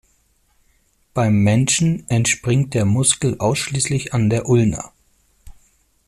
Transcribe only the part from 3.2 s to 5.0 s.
ausschließlich an der Ulna.